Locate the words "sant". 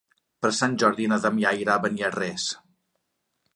0.59-0.77